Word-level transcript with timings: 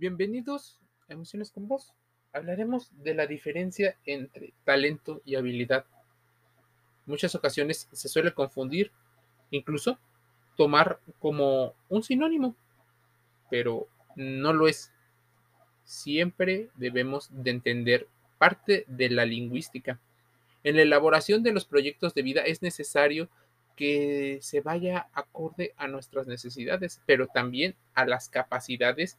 Bienvenidos 0.00 0.80
a 1.10 1.12
Emociones 1.12 1.50
con 1.50 1.68
Vos. 1.68 1.92
Hablaremos 2.32 2.88
de 3.02 3.12
la 3.12 3.26
diferencia 3.26 3.98
entre 4.06 4.54
talento 4.64 5.20
y 5.26 5.34
habilidad. 5.34 5.84
Muchas 7.04 7.34
ocasiones 7.34 7.86
se 7.92 8.08
suele 8.08 8.32
confundir, 8.32 8.92
incluso 9.50 9.98
tomar 10.56 11.00
como 11.18 11.74
un 11.90 12.02
sinónimo, 12.02 12.56
pero 13.50 13.88
no 14.16 14.54
lo 14.54 14.68
es. 14.68 14.90
Siempre 15.84 16.70
debemos 16.76 17.28
de 17.30 17.50
entender 17.50 18.08
parte 18.38 18.86
de 18.88 19.10
la 19.10 19.26
lingüística. 19.26 20.00
En 20.64 20.76
la 20.76 20.82
elaboración 20.82 21.42
de 21.42 21.52
los 21.52 21.66
proyectos 21.66 22.14
de 22.14 22.22
vida 22.22 22.40
es 22.40 22.62
necesario 22.62 23.28
que 23.76 24.38
se 24.40 24.62
vaya 24.62 25.10
acorde 25.12 25.74
a 25.76 25.88
nuestras 25.88 26.26
necesidades, 26.26 27.02
pero 27.04 27.26
también 27.26 27.76
a 27.92 28.06
las 28.06 28.30
capacidades 28.30 29.18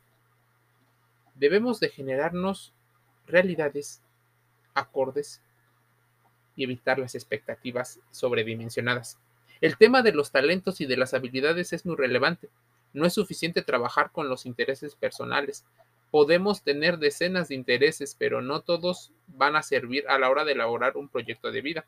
Debemos 1.42 1.80
de 1.80 1.90
generarnos 1.90 2.72
realidades 3.26 4.04
acordes 4.76 5.42
y 6.56 6.66
evitar 6.66 7.00
las 7.00 7.16
expectativas 7.16 8.00
sobredimensionadas. 8.12 9.18
El 9.60 9.76
tema 9.76 10.04
de 10.04 10.14
los 10.14 10.30
talentos 10.30 10.82
y 10.82 10.86
de 10.86 10.98
las 10.98 11.16
habilidades 11.16 11.74
es 11.74 11.84
muy 11.84 11.96
relevante. 11.96 12.50
No 12.94 13.08
es 13.08 13.14
suficiente 13.14 13.64
trabajar 13.64 14.12
con 14.12 14.30
los 14.30 14.46
intereses 14.46 14.94
personales. 14.94 15.66
Podemos 16.12 16.62
tener 16.62 17.00
decenas 17.00 17.48
de 17.48 17.56
intereses, 17.56 18.16
pero 18.20 18.44
no 18.44 18.62
todos 18.62 19.12
van 19.26 19.56
a 19.56 19.64
servir 19.64 20.08
a 20.10 20.20
la 20.20 20.30
hora 20.30 20.46
de 20.46 20.52
elaborar 20.52 20.96
un 20.96 21.10
proyecto 21.10 21.52
de 21.52 21.62
vida. 21.62 21.88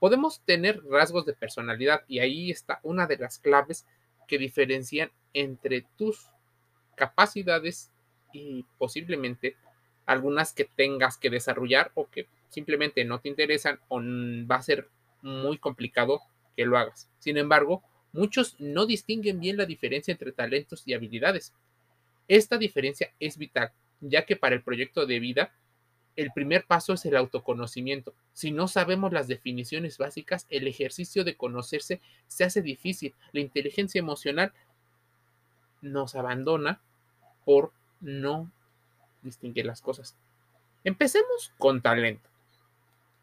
Podemos 0.00 0.40
tener 0.40 0.82
rasgos 0.90 1.24
de 1.26 1.34
personalidad 1.34 2.02
y 2.08 2.18
ahí 2.18 2.50
está 2.50 2.80
una 2.82 3.06
de 3.06 3.18
las 3.18 3.38
claves 3.38 3.86
que 4.26 4.36
diferencian 4.36 5.12
entre 5.32 5.86
tus 5.96 6.28
capacidades 6.96 7.92
y 8.32 8.64
posiblemente 8.78 9.56
algunas 10.06 10.52
que 10.52 10.64
tengas 10.64 11.16
que 11.16 11.30
desarrollar 11.30 11.92
o 11.94 12.08
que 12.08 12.26
simplemente 12.48 13.04
no 13.04 13.20
te 13.20 13.28
interesan 13.28 13.78
o 13.88 14.00
va 14.00 14.56
a 14.56 14.62
ser 14.62 14.88
muy 15.22 15.58
complicado 15.58 16.20
que 16.56 16.64
lo 16.64 16.76
hagas. 16.76 17.08
Sin 17.18 17.36
embargo, 17.36 17.82
muchos 18.12 18.56
no 18.58 18.86
distinguen 18.86 19.40
bien 19.40 19.56
la 19.56 19.66
diferencia 19.66 20.12
entre 20.12 20.32
talentos 20.32 20.82
y 20.86 20.94
habilidades. 20.94 21.52
Esta 22.28 22.58
diferencia 22.58 23.12
es 23.20 23.36
vital, 23.38 23.72
ya 24.00 24.24
que 24.24 24.36
para 24.36 24.54
el 24.54 24.62
proyecto 24.62 25.06
de 25.06 25.20
vida, 25.20 25.52
el 26.16 26.32
primer 26.32 26.64
paso 26.66 26.92
es 26.92 27.04
el 27.06 27.16
autoconocimiento. 27.16 28.14
Si 28.32 28.50
no 28.50 28.68
sabemos 28.68 29.12
las 29.12 29.28
definiciones 29.28 29.96
básicas, 29.96 30.46
el 30.50 30.66
ejercicio 30.66 31.24
de 31.24 31.36
conocerse 31.36 32.00
se 32.26 32.44
hace 32.44 32.62
difícil. 32.62 33.14
La 33.32 33.40
inteligencia 33.40 34.00
emocional 34.00 34.52
nos 35.82 36.14
abandona 36.14 36.80
por 37.44 37.72
no 38.00 38.50
distingue 39.22 39.64
las 39.64 39.80
cosas. 39.80 40.16
Empecemos 40.84 41.52
con 41.58 41.80
talento. 41.82 42.28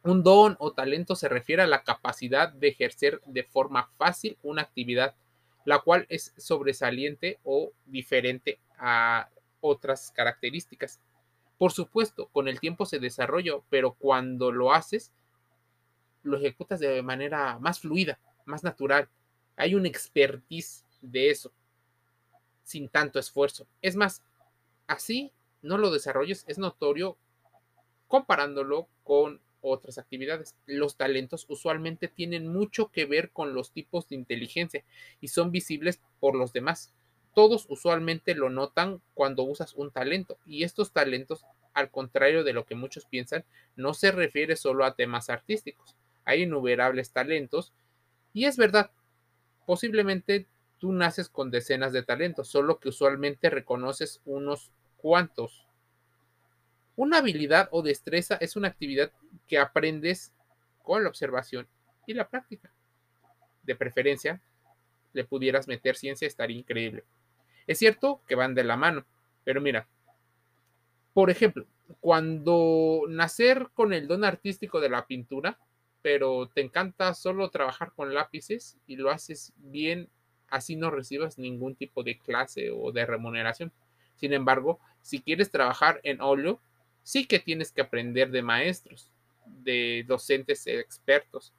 Un 0.04 0.24
don 0.24 0.56
o 0.60 0.72
talento 0.72 1.16
se 1.16 1.28
refiere 1.28 1.64
a 1.64 1.68
la 1.68 1.84
capacidad 1.84 2.50
de 2.50 2.70
ejercer 2.70 3.22
de 3.26 3.44
forma 3.44 3.90
fácil 3.98 4.38
una 4.44 4.62
actividad, 4.62 5.16
la 5.66 5.80
cual 5.80 6.06
es 6.10 6.34
sobresaliente 6.38 7.40
o 7.44 7.72
diferente 7.86 8.60
a 8.78 9.30
otras 9.60 10.12
características. 10.16 11.00
Por 11.58 11.72
supuesto, 11.72 12.28
con 12.28 12.48
el 12.48 12.60
tiempo 12.60 12.86
se 12.86 13.00
desarrolla, 13.00 13.54
pero 13.70 13.94
cuando 13.94 14.52
lo 14.52 14.72
haces, 14.72 15.12
lo 16.24 16.38
ejecutas 16.38 16.80
de 16.80 17.02
manera 17.02 17.58
más 17.60 17.80
fluida, 17.80 18.20
más 18.46 18.64
natural. 18.64 19.10
Hay 19.56 19.74
un 19.74 19.86
expertise 19.86 20.86
de 21.02 21.32
eso, 21.32 21.52
sin 22.64 22.88
tanto 22.88 23.18
esfuerzo. 23.18 23.66
Es 23.82 23.96
más, 23.96 24.22
Así 24.88 25.34
no 25.62 25.78
lo 25.78 25.92
desarrolles, 25.92 26.46
es 26.48 26.58
notorio 26.58 27.18
comparándolo 28.08 28.88
con 29.04 29.42
otras 29.62 29.98
actividades. 29.98 30.56
Los 30.66 30.96
talentos 30.96 31.46
usualmente 31.50 32.08
tienen 32.08 32.48
mucho 32.48 32.90
que 32.90 33.06
ver 33.06 33.32
con 33.32 33.54
los 33.54 33.72
tipos 33.72 34.08
de 34.08 34.16
inteligencia 34.16 34.84
y 35.20 35.28
son 35.28 35.52
visibles 35.52 36.02
por 36.20 36.36
los 36.36 36.54
demás. 36.54 36.94
Todos 37.34 37.66
usualmente 37.70 38.34
lo 38.34 38.50
notan 38.50 39.02
cuando 39.14 39.44
usas 39.44 39.74
un 39.76 39.92
talento 39.92 40.38
y 40.46 40.64
estos 40.64 40.92
talentos, 40.92 41.46
al 41.74 41.92
contrario 41.92 42.44
de 42.44 42.54
lo 42.54 42.66
que 42.66 42.76
muchos 42.76 43.06
piensan, 43.06 43.46
no 43.76 43.94
se 43.94 44.12
refiere 44.12 44.56
solo 44.56 44.86
a 44.86 44.96
temas 44.96 45.30
artísticos. 45.30 45.96
Hay 46.26 46.44
innumerables 46.44 47.12
talentos 47.12 47.74
y 48.34 48.46
es 48.46 48.58
verdad, 48.58 48.92
posiblemente 49.66 50.48
tú 50.80 50.92
naces 50.92 51.30
con 51.30 51.52
decenas 51.52 51.94
de 51.94 52.04
talentos, 52.04 52.48
solo 52.48 52.80
que 52.80 52.90
usualmente 52.90 53.50
reconoces 53.50 54.22
unos 54.26 54.72
cuantos. 54.98 55.68
Una 56.96 57.20
habilidad 57.20 57.70
o 57.72 57.82
destreza 57.82 58.38
es 58.42 58.56
una 58.56 58.68
actividad 58.68 59.12
que 59.48 59.58
aprendes 59.58 60.34
con 60.84 61.04
la 61.04 61.10
observación 61.10 61.68
y 62.06 62.14
la 62.14 62.28
práctica. 62.28 62.72
De 63.64 63.76
preferencia, 63.76 64.42
le 65.14 65.26
pudieras 65.26 65.68
meter 65.68 65.96
ciencia, 65.96 66.28
estaría 66.28 66.58
increíble. 66.58 67.04
Es 67.68 67.80
cierto 67.80 68.22
que 68.28 68.36
van 68.36 68.56
de 68.56 68.64
la 68.64 68.78
mano, 68.78 69.06
pero 69.44 69.62
mira, 69.62 69.88
por 71.14 71.30
ejemplo, 71.30 71.66
cuando 72.00 73.02
nacer 73.10 73.70
con 73.74 73.94
el 73.94 74.08
don 74.08 74.24
artístico 74.24 74.80
de 74.80 74.90
la 74.90 75.06
pintura, 75.06 75.58
pero 76.02 76.48
te 76.48 76.62
encanta 76.62 77.14
solo 77.14 77.50
trabajar 77.50 77.92
con 77.94 78.14
lápices 78.14 78.78
y 78.88 78.96
lo 78.96 79.10
haces 79.10 79.54
bien, 79.58 80.10
así 80.48 80.76
no 80.76 80.90
recibas 80.92 81.38
ningún 81.38 81.76
tipo 81.76 82.04
de 82.04 82.18
clase 82.18 82.72
o 82.72 82.92
de 82.92 83.06
remuneración. 83.06 83.72
Sin 84.18 84.34
embargo, 84.34 84.80
si 85.02 85.22
quieres 85.22 85.52
trabajar 85.52 86.00
en 86.04 86.22
óleo, 86.22 86.60
sí 87.04 87.26
que 87.26 87.40
tienes 87.40 87.72
que 87.72 87.82
aprender 87.82 88.30
de 88.32 88.42
maestros, 88.42 89.10
de 89.46 90.04
docentes 90.08 90.68
expertos, 90.68 91.54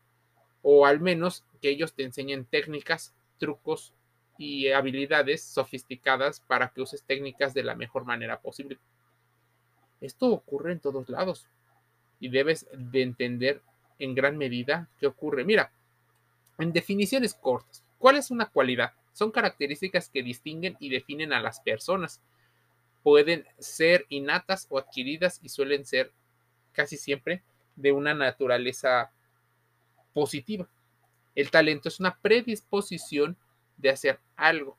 o 0.63 0.85
al 0.85 1.01
menos 1.01 1.45
que 1.63 1.71
ellos 1.71 1.95
te 1.95 2.03
enseñen 2.03 2.45
técnicas, 2.45 3.15
trucos 3.39 3.95
y 4.37 4.69
habilidades 4.69 5.43
sofisticadas 5.43 6.41
para 6.41 6.69
que 6.69 6.83
uses 6.83 7.03
técnicas 7.03 7.55
de 7.55 7.63
la 7.63 7.75
mejor 7.75 8.05
manera 8.05 8.41
posible. 8.41 8.79
Esto 10.01 10.27
ocurre 10.29 10.73
en 10.73 10.81
todos 10.81 11.09
lados 11.09 11.49
y 12.21 12.29
debes 12.29 12.67
de 12.73 13.03
entender 13.03 13.63
en 13.99 14.15
gran 14.15 14.37
medida 14.37 14.89
qué 14.99 15.07
ocurre. 15.07 15.45
Mira, 15.45 15.73
en 16.59 16.73
definiciones 16.73 17.35
cortas, 17.35 17.85
¿cuál 17.99 18.17
es 18.17 18.31
una 18.31 18.47
cualidad? 18.47 18.93
Son 19.13 19.33
características 19.33 20.09
que 20.09 20.23
distinguen 20.23 20.77
y 20.79 20.91
definen 20.91 21.33
a 21.33 21.41
las 21.41 21.61
personas 21.61 22.21
pueden 23.03 23.47
ser 23.59 24.07
innatas 24.09 24.67
o 24.71 24.79
adquiridas 24.79 25.41
y 25.43 25.49
suelen 25.49 25.85
ser 25.85 26.13
casi 26.73 26.97
siempre 26.97 27.43
de 27.77 27.93
una 27.93 28.15
naturaleza 28.15 29.13
positiva. 30.13 30.69
El 31.35 31.51
talento 31.51 31.89
es 31.89 32.01
una 32.01 32.19
predisposición 32.19 33.37
de 33.77 33.91
hacer 33.91 34.21
algo. 34.37 34.77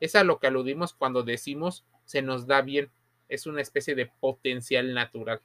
Es 0.00 0.14
a 0.14 0.24
lo 0.24 0.38
que 0.38 0.46
aludimos 0.46 0.92
cuando 0.92 1.22
decimos 1.22 1.84
se 2.04 2.22
nos 2.22 2.46
da 2.46 2.60
bien. 2.60 2.90
Es 3.28 3.46
una 3.46 3.62
especie 3.62 3.94
de 3.94 4.06
potencial 4.06 4.92
natural. 4.92 5.40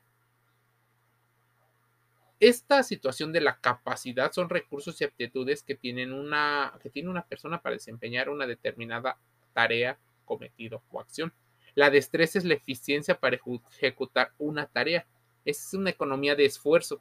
Esta 2.40 2.84
situación 2.84 3.34
de 3.34 3.42
la 3.42 3.60
capacidad 3.60 4.32
son 4.32 4.50
recursos 4.50 5.00
y 5.00 5.04
aptitudes 5.04 5.62
que, 5.64 5.76
tienen 5.76 6.14
una, 6.14 6.74
que 6.82 6.90
tiene 6.90 7.10
una 7.10 7.26
persona 7.26 7.62
para 7.62 7.76
desempeñar 7.76 8.30
una 8.30 8.48
determinada 8.48 9.18
tarea, 9.54 9.98
cometido 10.26 10.82
o 10.92 11.02
acción. 11.02 11.34
La 11.80 11.90
destreza 11.90 12.38
es 12.38 12.44
la 12.44 12.56
eficiencia 12.56 13.18
para 13.18 13.40
ejecutar 13.78 14.34
una 14.38 14.66
tarea. 14.66 15.08
Es 15.46 15.74
una 15.74 15.92
economía 15.92 16.36
de 16.36 16.44
esfuerzo. 16.44 17.00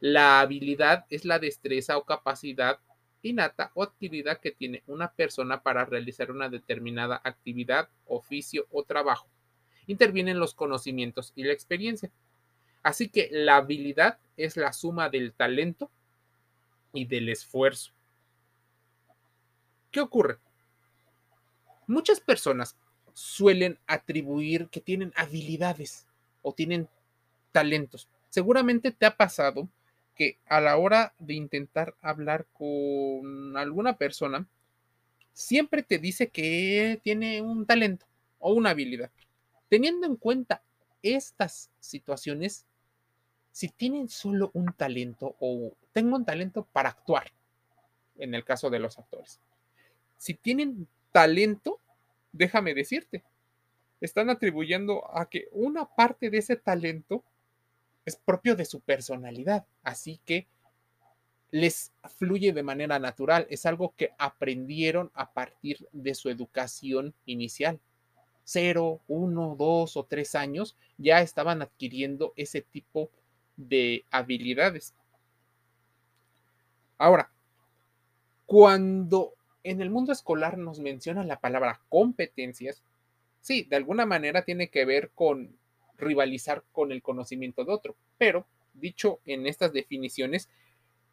La 0.00 0.40
habilidad 0.40 1.04
es 1.10 1.26
la 1.26 1.38
destreza 1.38 1.98
o 1.98 2.06
capacidad 2.06 2.78
innata 3.20 3.70
o 3.74 3.82
adquirida 3.82 4.36
que 4.36 4.50
tiene 4.50 4.82
una 4.86 5.12
persona 5.12 5.62
para 5.62 5.84
realizar 5.84 6.30
una 6.30 6.48
determinada 6.48 7.20
actividad, 7.22 7.90
oficio 8.06 8.66
o 8.70 8.82
trabajo. 8.82 9.28
Intervienen 9.86 10.40
los 10.40 10.54
conocimientos 10.54 11.34
y 11.36 11.44
la 11.44 11.52
experiencia. 11.52 12.10
Así 12.82 13.10
que 13.10 13.28
la 13.30 13.56
habilidad 13.56 14.18
es 14.38 14.56
la 14.56 14.72
suma 14.72 15.10
del 15.10 15.34
talento 15.34 15.90
y 16.94 17.04
del 17.04 17.28
esfuerzo. 17.28 17.92
¿Qué 19.90 20.00
ocurre? 20.00 20.38
Muchas 21.86 22.20
personas 22.20 22.74
suelen 23.18 23.80
atribuir 23.88 24.68
que 24.68 24.80
tienen 24.80 25.12
habilidades 25.16 26.06
o 26.40 26.52
tienen 26.52 26.88
talentos. 27.50 28.06
Seguramente 28.28 28.92
te 28.92 29.06
ha 29.06 29.16
pasado 29.16 29.68
que 30.14 30.38
a 30.46 30.60
la 30.60 30.76
hora 30.76 31.12
de 31.18 31.34
intentar 31.34 31.96
hablar 32.00 32.46
con 32.52 33.56
alguna 33.56 33.96
persona, 33.96 34.46
siempre 35.32 35.82
te 35.82 35.98
dice 35.98 36.28
que 36.28 37.00
tiene 37.02 37.42
un 37.42 37.66
talento 37.66 38.06
o 38.38 38.52
una 38.52 38.70
habilidad. 38.70 39.10
Teniendo 39.68 40.06
en 40.06 40.14
cuenta 40.14 40.62
estas 41.02 41.70
situaciones, 41.80 42.66
si 43.50 43.68
tienen 43.68 44.08
solo 44.08 44.52
un 44.54 44.72
talento 44.72 45.34
o 45.40 45.72
tengo 45.92 46.14
un 46.14 46.24
talento 46.24 46.68
para 46.72 46.90
actuar, 46.90 47.32
en 48.16 48.36
el 48.36 48.44
caso 48.44 48.70
de 48.70 48.78
los 48.78 48.96
actores, 48.96 49.40
si 50.16 50.34
tienen 50.34 50.86
talento 51.10 51.80
déjame 52.38 52.72
decirte, 52.72 53.22
están 54.00 54.30
atribuyendo 54.30 55.04
a 55.16 55.28
que 55.28 55.48
una 55.50 55.84
parte 55.84 56.30
de 56.30 56.38
ese 56.38 56.56
talento 56.56 57.24
es 58.06 58.16
propio 58.16 58.56
de 58.56 58.64
su 58.64 58.80
personalidad, 58.80 59.66
así 59.82 60.20
que 60.24 60.46
les 61.50 61.92
fluye 62.16 62.52
de 62.52 62.62
manera 62.62 62.98
natural, 62.98 63.46
es 63.50 63.66
algo 63.66 63.94
que 63.96 64.12
aprendieron 64.18 65.10
a 65.14 65.32
partir 65.32 65.88
de 65.92 66.14
su 66.14 66.30
educación 66.30 67.14
inicial. 67.26 67.80
Cero, 68.44 69.00
uno, 69.08 69.56
dos 69.58 69.96
o 69.96 70.04
tres 70.04 70.34
años 70.34 70.76
ya 70.96 71.20
estaban 71.20 71.60
adquiriendo 71.60 72.32
ese 72.36 72.62
tipo 72.62 73.10
de 73.56 74.04
habilidades. 74.10 74.94
Ahora, 76.98 77.30
cuando 78.46 79.34
en 79.70 79.80
el 79.80 79.90
mundo 79.90 80.12
escolar 80.12 80.58
nos 80.58 80.80
mencionan 80.80 81.28
la 81.28 81.40
palabra 81.40 81.80
competencias, 81.88 82.82
sí, 83.40 83.64
de 83.64 83.76
alguna 83.76 84.06
manera 84.06 84.44
tiene 84.44 84.68
que 84.68 84.84
ver 84.84 85.10
con 85.14 85.56
rivalizar 85.96 86.64
con 86.72 86.92
el 86.92 87.02
conocimiento 87.02 87.64
de 87.64 87.72
otro, 87.72 87.96
pero 88.16 88.46
dicho 88.74 89.20
en 89.24 89.46
estas 89.46 89.72
definiciones, 89.72 90.48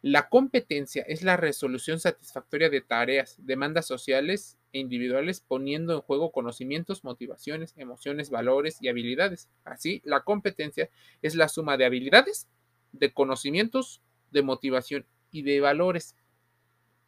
la 0.02 0.28
competencia 0.28 1.02
es 1.08 1.22
la 1.22 1.36
resolución 1.36 1.98
satisfactoria 1.98 2.70
de 2.70 2.80
tareas, 2.80 3.34
demandas 3.38 3.86
sociales 3.86 4.56
e 4.72 4.78
individuales 4.78 5.40
poniendo 5.40 5.94
en 5.94 6.00
juego 6.00 6.30
conocimientos, 6.30 7.02
motivaciones, 7.02 7.74
emociones, 7.76 8.30
valores 8.30 8.78
y 8.80 8.88
habilidades. 8.88 9.48
Así, 9.64 10.02
la 10.04 10.22
competencia 10.22 10.90
es 11.22 11.34
la 11.34 11.48
suma 11.48 11.76
de 11.76 11.86
habilidades, 11.86 12.46
de 12.92 13.12
conocimientos, 13.12 14.00
de 14.30 14.42
motivación 14.42 15.06
y 15.32 15.42
de 15.42 15.60
valores. 15.60 16.14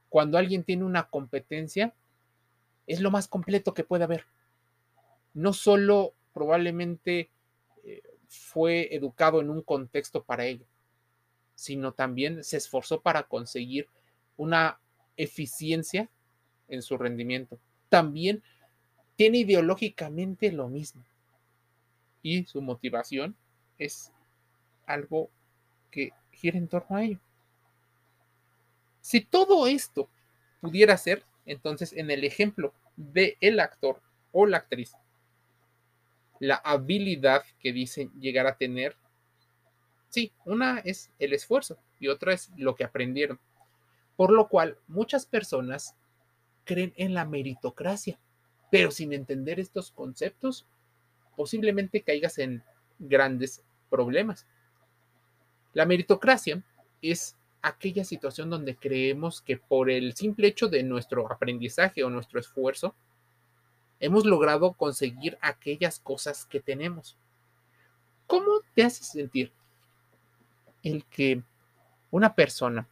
Cuando 0.09 0.39
alguien 0.39 0.65
tiene 0.65 0.85
una 0.85 1.09
competencia, 1.09 1.95
es 2.87 3.01
lo 3.01 3.11
más 3.11 3.29
completo 3.29 3.75
que 3.75 3.85
puede 3.85 4.05
haber. 4.05 4.25
No 5.35 5.53
solo 5.53 6.15
probablemente 6.33 7.31
eh, 7.85 8.03
fue 8.29 8.95
educado 8.95 9.41
en 9.41 9.51
un 9.51 9.63
contexto 9.63 10.23
para 10.23 10.47
ello, 10.47 10.67
sino 11.55 11.93
también 11.93 12.45
se 12.45 12.57
esforzó 12.57 13.01
para 13.01 13.25
conseguir 13.25 13.89
una 14.37 14.81
eficiencia 15.17 16.09
en 16.69 16.83
su 16.83 16.97
rendimiento. 16.97 17.59
También 17.89 18.43
tiene 19.17 19.39
ideológicamente 19.39 20.53
lo 20.53 20.69
mismo. 20.69 21.05
Y 22.23 22.45
su 22.45 22.63
motivación 22.63 23.37
es 23.79 24.13
algo 24.87 25.31
que 25.91 26.13
gira 26.31 26.59
en 26.59 26.69
torno 26.69 26.97
a 26.97 27.05
ello. 27.05 27.21
Si 29.09 29.23
todo 29.23 29.67
esto 29.67 30.11
pudiera 30.61 30.95
ser, 30.99 31.25
entonces 31.47 31.95
en 31.95 32.11
el 32.11 32.25
ejemplo 32.25 32.75
de 32.95 33.39
el 33.41 33.59
actor 33.59 34.03
o 34.33 34.45
la 34.45 34.59
actriz, 34.59 34.93
la 36.41 36.57
habilidad 36.57 37.43
que 37.59 37.73
dicen 37.73 38.13
llegar 38.21 38.47
a 38.47 38.59
tener 38.59 38.99
Sí, 40.11 40.31
una 40.45 40.81
es 40.81 41.11
el 41.19 41.33
esfuerzo 41.33 41.79
y 41.99 42.09
otra 42.09 42.35
es 42.35 42.51
lo 42.59 42.75
que 42.75 42.85
aprendieron. 42.85 43.41
Por 44.15 44.31
lo 44.31 44.49
cual, 44.49 44.77
muchas 44.89 45.25
personas 45.25 45.97
creen 46.67 46.93
en 46.97 47.15
la 47.15 47.25
meritocracia, 47.25 48.19
pero 48.71 48.91
sin 48.91 49.15
entender 49.15 49.59
estos 49.59 49.91
conceptos, 49.91 50.67
posiblemente 51.35 52.03
caigas 52.03 52.37
en 52.37 52.63
grandes 52.99 53.63
problemas. 53.89 54.47
La 55.73 55.87
meritocracia 55.87 56.63
es 57.01 57.38
aquella 57.63 58.05
situación 58.05 58.51
donde 58.51 58.77
creemos 58.77 59.41
que 59.41 59.57
por 59.57 59.91
el 59.91 60.15
simple 60.15 60.49
hecho 60.49 60.69
de 60.69 60.83
nuestro 60.83 61.31
aprendizaje 61.31 62.05
o 62.05 62.11
nuestro 62.11 62.41
esfuerzo, 62.41 62.95
hemos 64.01 64.25
logrado 64.25 64.73
conseguir 64.75 65.39
aquellas 65.41 65.99
cosas 65.99 66.47
que 66.47 66.61
tenemos. 66.61 67.17
¿Cómo 68.27 68.61
te 68.75 68.85
hace 68.85 69.05
sentir 69.05 69.53
el 70.83 71.05
que 71.07 71.43
una 72.11 72.35
persona 72.35 72.87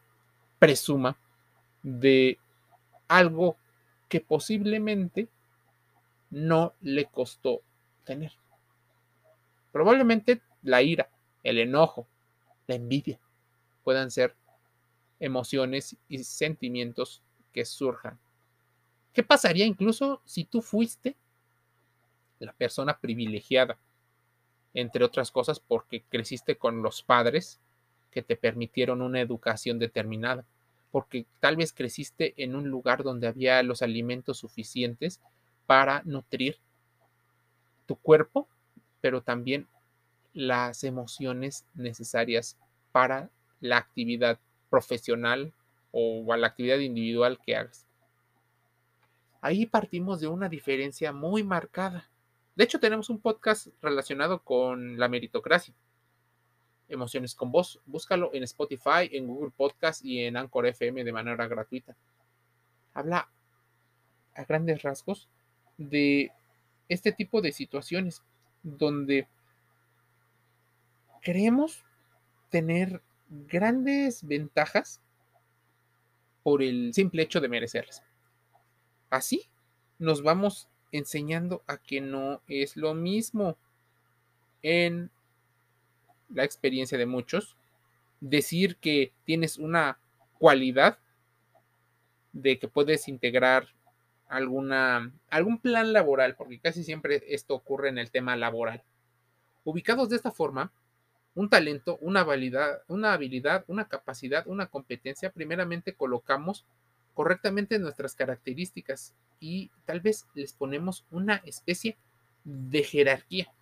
presuma 0.58 1.16
de 1.82 2.38
algo 3.08 3.56
que 4.08 4.20
posiblemente 4.20 5.28
no 6.30 6.74
le 6.80 7.06
costó 7.06 7.60
tener. 8.04 8.32
Probablemente 9.72 10.40
la 10.62 10.82
ira, 10.82 11.08
el 11.42 11.58
enojo, 11.58 12.06
la 12.66 12.74
envidia 12.74 13.18
puedan 13.84 14.10
ser 14.10 14.34
emociones 15.20 15.96
y 16.08 16.18
sentimientos 16.24 17.22
que 17.52 17.64
surjan. 17.64 18.18
¿Qué 19.12 19.22
pasaría 19.22 19.64
incluso 19.64 20.20
si 20.24 20.44
tú 20.44 20.60
fuiste 20.60 21.16
la 22.38 22.52
persona 22.52 22.98
privilegiada? 22.98 23.78
Entre 24.74 25.04
otras 25.04 25.30
cosas 25.30 25.58
porque 25.58 26.02
creciste 26.02 26.56
con 26.56 26.82
los 26.82 27.02
padres 27.02 27.58
que 28.10 28.22
te 28.22 28.36
permitieron 28.36 29.00
una 29.00 29.20
educación 29.20 29.78
determinada, 29.78 30.44
porque 30.90 31.26
tal 31.40 31.56
vez 31.56 31.72
creciste 31.72 32.34
en 32.36 32.54
un 32.54 32.68
lugar 32.68 33.02
donde 33.02 33.26
había 33.26 33.62
los 33.62 33.82
alimentos 33.82 34.38
suficientes 34.38 35.20
para 35.66 36.02
nutrir 36.04 36.58
tu 37.86 37.96
cuerpo, 37.96 38.48
pero 39.00 39.22
también 39.22 39.66
las 40.34 40.84
emociones 40.84 41.64
necesarias 41.74 42.56
para 42.92 43.30
la 43.60 43.78
actividad 43.78 44.38
profesional 44.68 45.52
o 45.92 46.32
a 46.32 46.36
la 46.36 46.48
actividad 46.48 46.78
individual 46.78 47.38
que 47.44 47.56
hagas. 47.56 47.86
Ahí 49.40 49.66
partimos 49.66 50.20
de 50.20 50.28
una 50.28 50.48
diferencia 50.48 51.12
muy 51.12 51.42
marcada. 51.42 52.10
De 52.54 52.64
hecho, 52.64 52.80
tenemos 52.80 53.10
un 53.10 53.20
podcast 53.20 53.68
relacionado 53.80 54.42
con 54.42 54.98
la 54.98 55.08
meritocracia. 55.08 55.74
Emociones 56.88 57.34
con 57.34 57.52
Voz. 57.52 57.80
Búscalo 57.86 58.30
en 58.32 58.42
Spotify, 58.44 59.08
en 59.12 59.26
Google 59.26 59.52
Podcast 59.56 60.04
y 60.04 60.24
en 60.24 60.36
Anchor 60.36 60.66
FM 60.66 61.04
de 61.04 61.12
manera 61.12 61.46
gratuita. 61.46 61.96
Habla 62.94 63.28
a 64.34 64.44
grandes 64.44 64.82
rasgos 64.82 65.28
de 65.76 66.32
este 66.88 67.12
tipo 67.12 67.40
de 67.40 67.52
situaciones 67.52 68.22
donde 68.62 69.28
creemos 71.22 71.84
tener 72.50 73.02
grandes 73.28 74.26
ventajas 74.26 75.00
por 76.42 76.62
el 76.62 76.94
simple 76.94 77.22
hecho 77.22 77.40
de 77.40 77.48
merecerlas. 77.48 78.02
Así 79.10 79.48
nos 79.98 80.22
vamos 80.22 80.68
enseñando 80.92 81.62
a 81.66 81.78
que 81.78 82.00
no 82.00 82.40
es 82.46 82.76
lo 82.76 82.94
mismo 82.94 83.56
en 84.62 85.10
la 86.28 86.44
experiencia 86.44 86.98
de 86.98 87.06
muchos, 87.06 87.56
decir 88.20 88.76
que 88.76 89.12
tienes 89.24 89.58
una 89.58 89.98
cualidad 90.38 90.98
de 92.32 92.58
que 92.58 92.68
puedes 92.68 93.08
integrar 93.08 93.68
alguna, 94.28 95.12
algún 95.30 95.58
plan 95.58 95.92
laboral, 95.92 96.36
porque 96.36 96.58
casi 96.58 96.84
siempre 96.84 97.22
esto 97.28 97.54
ocurre 97.54 97.88
en 97.88 97.98
el 97.98 98.10
tema 98.10 98.36
laboral. 98.36 98.82
Ubicados 99.64 100.08
de 100.08 100.16
esta 100.16 100.30
forma, 100.30 100.72
un 101.36 101.50
talento, 101.50 101.98
una 102.00 102.20
habilidad, 102.20 102.82
una 102.88 103.12
habilidad, 103.12 103.64
una 103.68 103.86
capacidad, 103.86 104.46
una 104.46 104.66
competencia, 104.66 105.30
primeramente 105.30 105.94
colocamos 105.94 106.64
correctamente 107.12 107.78
nuestras 107.78 108.14
características 108.14 109.14
y 109.38 109.70
tal 109.84 110.00
vez 110.00 110.26
les 110.34 110.54
ponemos 110.54 111.04
una 111.10 111.36
especie 111.44 111.98
de 112.42 112.82
jerarquía, 112.82 113.52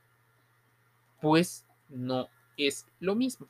pues 1.21 1.67
no 1.89 2.29
es 2.57 2.87
lo 3.01 3.17
mismo. 3.17 3.49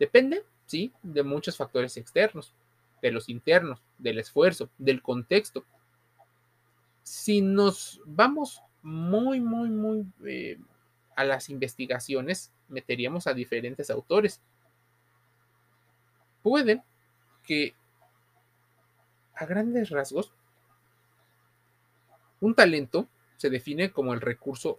Depende, 0.00 0.44
sí, 0.66 0.92
de 1.04 1.22
muchos 1.22 1.56
factores 1.56 1.96
externos, 1.96 2.52
de 3.00 3.12
los 3.12 3.28
internos, 3.28 3.80
del 3.98 4.18
esfuerzo, 4.18 4.68
del 4.78 5.02
contexto. 5.02 5.64
Si 7.04 7.40
nos 7.40 8.00
vamos 8.06 8.60
muy, 8.82 9.40
muy, 9.40 9.70
muy 9.70 10.04
eh, 10.24 10.58
a 11.16 11.24
las 11.24 11.48
investigaciones, 11.48 12.52
meteríamos 12.68 13.26
a 13.26 13.34
diferentes 13.34 13.90
autores. 13.90 14.40
Puede 16.42 16.82
que 17.44 17.74
a 19.34 19.46
grandes 19.46 19.90
rasgos, 19.90 20.32
un 22.40 22.54
talento 22.54 23.08
se 23.36 23.50
define 23.50 23.92
como 23.92 24.14
el 24.14 24.20
recurso 24.20 24.78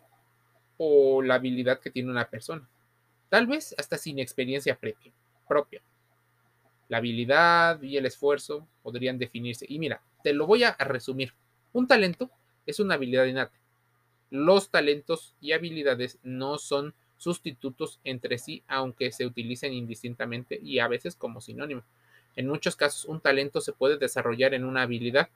o 0.77 1.21
la 1.21 1.35
habilidad 1.35 1.79
que 1.79 1.91
tiene 1.91 2.11
una 2.11 2.29
persona 2.29 2.67
tal 3.33 3.47
vez 3.47 3.73
hasta 3.79 3.97
sin 3.97 4.19
experiencia 4.19 4.79
propia. 5.47 5.81
La 6.87 6.97
habilidad 6.97 7.81
y 7.81 7.97
el 7.97 8.05
esfuerzo 8.05 8.67
podrían 8.83 9.17
definirse. 9.17 9.65
Y 9.67 9.79
mira, 9.79 10.03
te 10.23 10.33
lo 10.33 10.45
voy 10.45 10.63
a 10.63 10.73
resumir. 10.73 11.33
Un 11.71 11.87
talento 11.87 12.29
es 12.67 12.79
una 12.79 12.93
habilidad 12.93 13.25
innata. 13.25 13.57
Los 14.33 14.71
talentos 14.71 15.35
y 15.41 15.51
habilidades 15.51 16.17
no 16.23 16.57
son 16.57 16.95
sustitutos 17.17 17.99
entre 18.03 18.39
sí, 18.39 18.63
aunque 18.67 19.11
se 19.11 19.27
utilicen 19.27 19.73
indistintamente 19.73 20.59
y 20.59 20.79
a 20.79 20.87
veces 20.87 21.15
como 21.15 21.39
sinónimo. 21.39 21.83
En 22.35 22.47
muchos 22.47 22.75
casos, 22.75 23.05
un 23.05 23.19
talento 23.21 23.61
se 23.61 23.73
puede 23.73 23.99
desarrollar 23.99 24.55
en 24.55 24.65
una 24.65 24.81
habilidad 24.81 25.29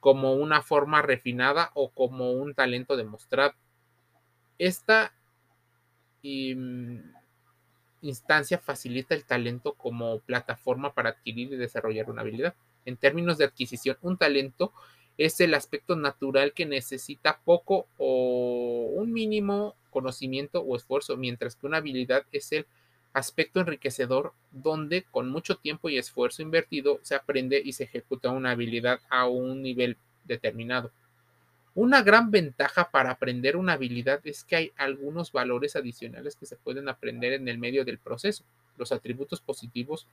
como 0.00 0.32
una 0.32 0.62
forma 0.62 1.02
refinada 1.02 1.72
o 1.74 1.90
como 1.90 2.32
un 2.32 2.54
talento 2.54 2.96
demostrado. 2.96 3.52
esta 4.56 5.12
instancia 8.00 8.58
facilita 8.58 9.14
el 9.14 9.26
talento 9.26 9.74
como 9.74 10.20
plataforma 10.20 10.94
para 10.94 11.10
adquirir 11.10 11.52
y 11.52 11.56
desarrollar 11.56 12.08
una 12.08 12.22
habilidad. 12.22 12.54
En 12.86 12.96
términos 12.96 13.36
de 13.36 13.44
adquisición, 13.44 13.98
un 14.00 14.16
talento 14.16 14.72
es 15.18 15.40
el 15.40 15.52
aspecto 15.54 15.96
natural 15.96 16.52
que 16.52 16.64
necesita 16.64 17.40
poco 17.44 17.86
o 17.98 18.90
un 18.94 19.12
mínimo 19.12 19.74
conocimiento 19.90 20.60
o 20.60 20.76
esfuerzo, 20.76 21.16
mientras 21.16 21.56
que 21.56 21.66
una 21.66 21.78
habilidad 21.78 22.24
es 22.30 22.52
el 22.52 22.66
aspecto 23.12 23.58
enriquecedor 23.58 24.32
donde 24.52 25.02
con 25.10 25.28
mucho 25.28 25.56
tiempo 25.56 25.88
y 25.88 25.98
esfuerzo 25.98 26.42
invertido 26.42 27.00
se 27.02 27.16
aprende 27.16 27.60
y 27.62 27.72
se 27.72 27.84
ejecuta 27.84 28.30
una 28.30 28.52
habilidad 28.52 29.00
a 29.10 29.26
un 29.26 29.60
nivel 29.60 29.96
determinado. 30.24 30.92
Una 31.74 32.02
gran 32.02 32.30
ventaja 32.30 32.90
para 32.90 33.10
aprender 33.10 33.56
una 33.56 33.74
habilidad 33.74 34.20
es 34.24 34.44
que 34.44 34.56
hay 34.56 34.72
algunos 34.76 35.32
valores 35.32 35.74
adicionales 35.74 36.36
que 36.36 36.46
se 36.46 36.56
pueden 36.56 36.88
aprender 36.88 37.32
en 37.32 37.48
el 37.48 37.58
medio 37.58 37.84
del 37.84 37.98
proceso, 37.98 38.44
los 38.76 38.92
atributos 38.92 39.40
positivos 39.40 40.06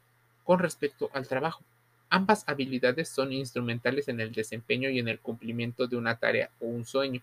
con 0.43 0.59
respecto 0.59 1.09
al 1.13 1.27
trabajo. 1.27 1.63
Ambas 2.15 2.45
habilidades 2.47 3.09
son 3.09 3.33
instrumentales 3.33 4.07
en 4.07 4.21
el 4.21 4.31
desempeño 4.31 4.89
y 4.89 4.99
en 4.99 5.09
el 5.09 5.19
cumplimiento 5.19 5.85
de 5.85 5.97
una 5.97 6.15
tarea 6.15 6.49
o 6.61 6.65
un 6.65 6.85
sueño. 6.85 7.21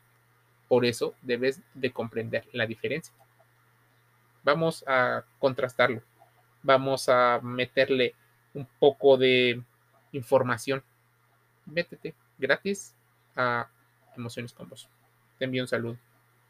Por 0.68 0.84
eso 0.84 1.14
debes 1.22 1.62
de 1.72 1.90
comprender 1.90 2.46
la 2.52 2.66
diferencia. 2.66 3.14
Vamos 4.44 4.84
a 4.86 5.24
contrastarlo. 5.38 6.02
Vamos 6.62 7.08
a 7.08 7.40
meterle 7.42 8.14
un 8.52 8.68
poco 8.78 9.16
de 9.16 9.62
información. 10.12 10.82
Métete 11.64 12.14
gratis 12.36 12.94
a 13.34 13.70
Emociones 14.14 14.52
con 14.52 14.68
Vos. 14.68 14.90
Te 15.38 15.46
envío 15.46 15.62
un 15.62 15.68
saludo. 15.68 15.96